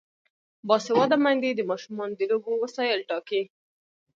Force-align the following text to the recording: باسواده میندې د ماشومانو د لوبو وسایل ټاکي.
باسواده 0.67 1.17
میندې 1.23 1.49
د 1.55 1.61
ماشومانو 1.71 2.13
د 2.17 2.21
لوبو 2.31 2.51
وسایل 2.63 2.99
ټاکي. 3.09 3.41